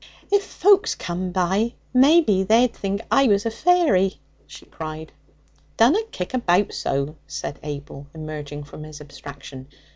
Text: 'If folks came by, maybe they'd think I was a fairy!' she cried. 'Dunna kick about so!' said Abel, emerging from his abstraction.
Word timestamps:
'If 0.31 0.43
folks 0.43 0.95
came 0.95 1.31
by, 1.31 1.75
maybe 1.93 2.41
they'd 2.41 2.73
think 2.73 3.01
I 3.11 3.27
was 3.27 3.45
a 3.45 3.51
fairy!' 3.51 4.19
she 4.47 4.65
cried. 4.65 5.11
'Dunna 5.77 5.99
kick 6.09 6.33
about 6.33 6.73
so!' 6.73 7.17
said 7.27 7.59
Abel, 7.61 8.07
emerging 8.15 8.63
from 8.63 8.81
his 8.81 8.99
abstraction. 8.99 9.67